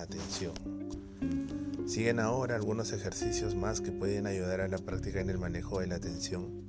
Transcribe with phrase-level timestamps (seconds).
[0.00, 0.52] atención.
[1.86, 5.86] Siguen ahora algunos ejercicios más que pueden ayudar a la práctica en el manejo de
[5.86, 6.66] la atención.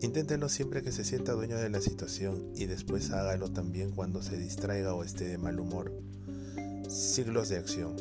[0.00, 4.36] Inténtenlo siempre que se sienta dueño de la situación y después hágalo también cuando se
[4.36, 5.92] distraiga o esté de mal humor.
[6.88, 7.96] Siglos de acción.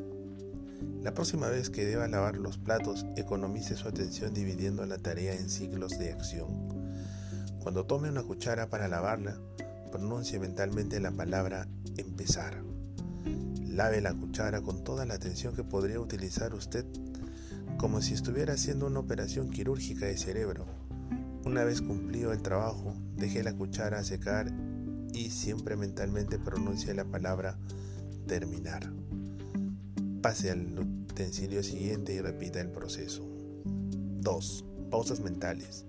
[1.02, 5.50] La próxima vez que deba lavar los platos, economice su atención dividiendo la tarea en
[5.50, 6.48] siglos de acción.
[7.62, 9.40] Cuando tome una cuchara para lavarla,
[9.92, 12.75] pronuncie mentalmente la palabra empezar.
[13.68, 16.86] Lave la cuchara con toda la atención que podría utilizar usted
[17.78, 20.66] como si estuviera haciendo una operación quirúrgica de cerebro.
[21.46, 24.52] Una vez cumplido el trabajo, deje la cuchara a secar
[25.14, 27.58] y siempre mentalmente pronuncie la palabra
[28.28, 28.92] terminar.
[30.22, 33.24] Pase al utensilio siguiente y repita el proceso.
[33.66, 34.66] 2.
[34.90, 35.86] Pausas mentales.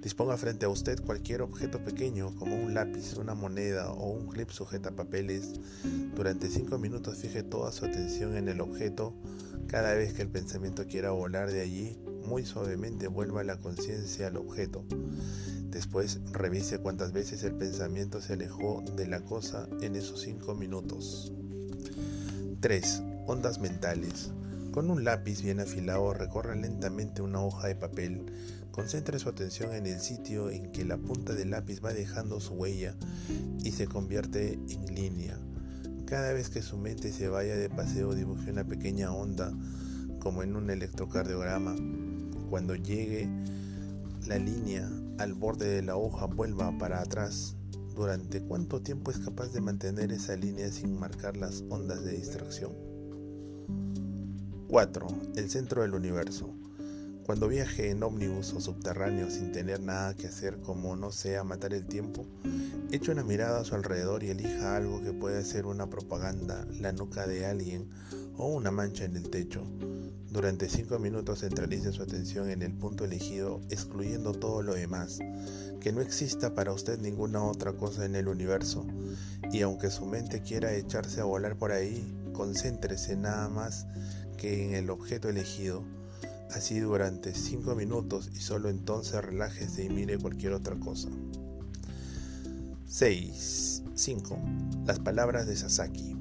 [0.00, 4.50] Disponga frente a usted cualquier objeto pequeño como un lápiz, una moneda o un clip
[4.50, 5.54] sujeta papeles.
[6.14, 9.14] Durante 5 minutos fije toda su atención en el objeto.
[9.66, 14.36] Cada vez que el pensamiento quiera volar de allí, muy suavemente vuelva la conciencia al
[14.36, 14.84] objeto.
[15.64, 21.32] Después revise cuántas veces el pensamiento se alejó de la cosa en esos 5 minutos.
[22.60, 23.02] 3.
[23.26, 24.30] Ondas mentales.
[24.78, 28.26] Con un lápiz bien afilado recorra lentamente una hoja de papel
[28.70, 32.54] Concentre su atención en el sitio en que la punta del lápiz va dejando su
[32.54, 32.94] huella
[33.64, 35.36] y se convierte en línea.
[36.06, 39.52] Cada vez que su mente se vaya de paseo dibuje una pequeña onda
[40.20, 41.74] como en un electrocardiograma.
[42.48, 43.28] Cuando llegue
[44.28, 47.56] la línea al borde de la hoja vuelva para atrás.
[47.96, 52.88] ¿Durante cuánto tiempo es capaz de mantener esa línea sin marcar las ondas de distracción?
[54.68, 55.06] 4.
[55.36, 56.54] El centro del universo.
[57.24, 61.72] Cuando viaje en ómnibus o subterráneo sin tener nada que hacer como no sea matar
[61.72, 62.26] el tiempo,
[62.92, 66.92] eche una mirada a su alrededor y elija algo que pueda ser una propaganda, la
[66.92, 67.88] nuca de alguien
[68.36, 69.62] o una mancha en el techo.
[70.30, 75.18] Durante 5 minutos centralice su atención en el punto elegido, excluyendo todo lo demás,
[75.80, 78.86] que no exista para usted ninguna otra cosa en el universo,
[79.50, 83.86] y aunque su mente quiera echarse a volar por ahí, concéntrese nada más
[84.38, 85.84] que en el objeto elegido
[86.50, 91.10] así durante 5 minutos y solo entonces relájese y mire cualquier otra cosa.
[92.86, 93.82] 6.
[93.94, 94.38] 5.
[94.86, 96.16] Las palabras de Sasaki.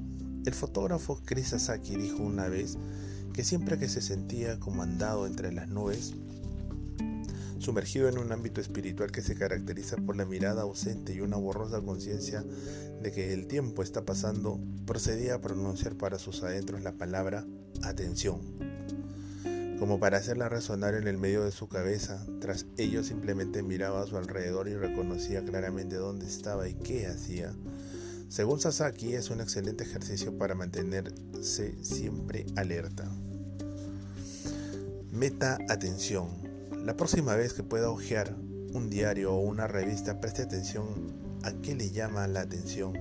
[0.46, 2.78] El fotógrafo Chris Sasaki dijo una vez
[3.34, 6.14] que siempre que se sentía como andado entre las nubes,
[7.68, 11.82] sumergido en un ámbito espiritual que se caracteriza por la mirada ausente y una borrosa
[11.82, 12.42] conciencia
[13.02, 17.46] de que el tiempo está pasando, procedía a pronunciar para sus adentros la palabra
[17.84, 18.40] atención
[19.80, 22.26] como para hacerla resonar en el medio de su cabeza.
[22.40, 27.54] Tras ello simplemente miraba a su alrededor y reconocía claramente dónde estaba y qué hacía.
[28.30, 33.12] Según Sasaki, es un excelente ejercicio para mantenerse siempre alerta.
[35.12, 36.47] Meta atención.
[36.86, 38.36] La próxima vez que pueda hojear
[38.74, 40.86] un diario o una revista, preste atención
[41.44, 42.94] a qué le llama la atención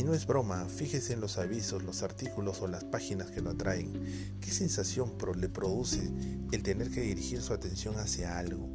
[0.00, 3.50] y no es broma, fíjese en los avisos, los artículos o las páginas que lo
[3.50, 3.92] atraen.
[4.40, 6.10] ¿Qué sensación le produce
[6.52, 8.66] el tener que dirigir su atención hacia algo?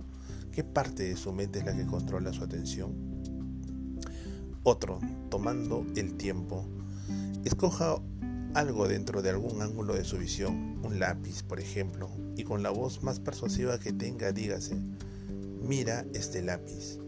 [0.51, 2.93] ¿Qué parte de su mente es la que controla su atención?
[4.61, 4.99] Otro,
[5.29, 6.67] tomando el tiempo.
[7.43, 7.99] Escoja
[8.55, 12.69] algo dentro de algún ángulo de su visión, un lápiz, por ejemplo, y con la
[12.69, 14.77] voz más persuasiva que tenga, dígase,
[15.61, 16.99] mira este lápiz.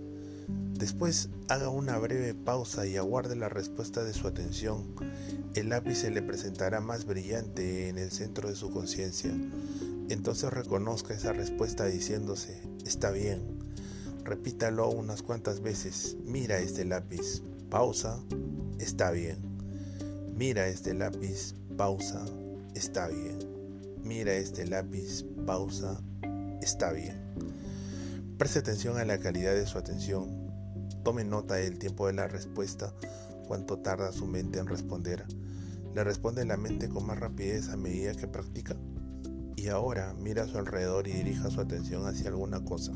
[0.73, 4.93] Después haga una breve pausa y aguarde la respuesta de su atención.
[5.55, 9.31] El lápiz se le presentará más brillante en el centro de su conciencia.
[10.09, 13.41] Entonces reconozca esa respuesta diciéndose, está bien.
[14.23, 16.17] Repítalo unas cuantas veces.
[16.25, 17.41] Mira este lápiz.
[17.69, 18.19] Pausa.
[18.77, 19.46] Está bien.
[20.37, 21.55] Mira este lápiz.
[21.75, 22.23] Pausa.
[22.75, 23.39] Está bien.
[24.03, 25.25] Mira este lápiz.
[25.45, 25.99] Pausa.
[26.61, 27.19] Está bien.
[28.37, 30.47] Preste atención a la calidad de su atención
[31.07, 32.93] Tome nota del tiempo de la respuesta,
[33.47, 35.23] cuánto tarda su mente en responder.
[35.95, 38.75] Le responde la mente con más rapidez a medida que practica.
[39.55, 42.91] Y ahora mira a su alrededor y dirija su atención hacia alguna cosa.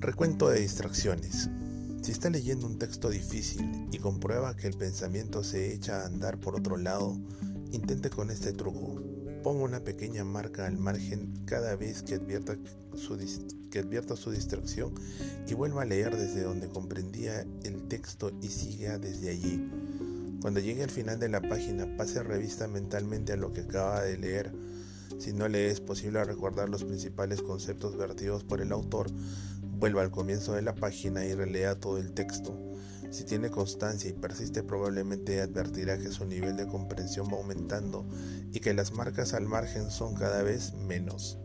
[0.00, 1.48] Recuento de distracciones.
[2.06, 6.38] Si está leyendo un texto difícil y comprueba que el pensamiento se echa a andar
[6.38, 7.18] por otro lado,
[7.72, 9.02] intente con este truco.
[9.42, 12.56] Ponga una pequeña marca al margen cada vez que advierta
[12.94, 13.18] su,
[13.72, 14.94] que advierta su distracción
[15.48, 19.68] y vuelva a leer desde donde comprendía el texto y siga desde allí.
[20.40, 24.16] Cuando llegue al final de la página, pase revista mentalmente a lo que acaba de
[24.16, 24.52] leer.
[25.18, 29.10] Si no le es posible recordar los principales conceptos vertidos por el autor,
[29.78, 32.58] vuelva al comienzo de la página y relea todo el texto.
[33.10, 38.06] Si tiene constancia y persiste probablemente advertirá que su nivel de comprensión va aumentando
[38.52, 41.38] y que las marcas al margen son cada vez menos.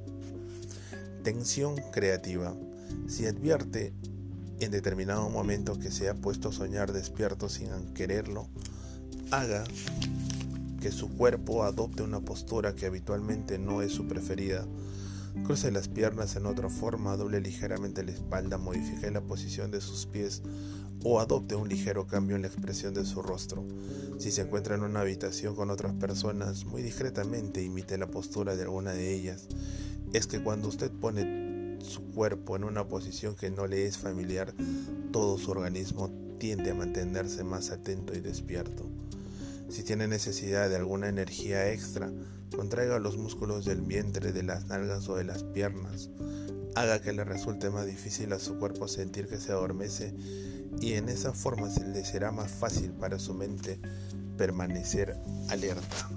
[1.24, 2.56] Tensión creativa.
[3.08, 3.94] Si advierte
[4.60, 8.48] en determinado momento que se ha puesto a soñar despierto sin quererlo,
[9.30, 9.64] haga
[10.82, 14.66] que su cuerpo adopte una postura que habitualmente no es su preferida.
[15.46, 20.06] Cruce las piernas en otra forma, doble ligeramente la espalda, modifique la posición de sus
[20.06, 20.44] pies
[21.04, 23.66] o adopte un ligero cambio en la expresión de su rostro.
[24.20, 28.64] Si se encuentra en una habitación con otras personas, muy discretamente imite la postura de
[28.64, 29.48] alguna de ellas.
[30.14, 34.54] Es que cuando usted pone su cuerpo en una posición que no le es familiar,
[35.12, 38.86] todo su organismo tiende a mantenerse más atento y despierto.
[39.72, 42.12] Si tiene necesidad de alguna energía extra,
[42.54, 46.10] contraiga los músculos del vientre, de las nalgas o de las piernas.
[46.76, 50.14] Haga que le resulte más difícil a su cuerpo sentir que se adormece
[50.82, 53.80] y en esa forma se le será más fácil para su mente
[54.38, 55.18] permanecer
[55.50, 56.10] alerta.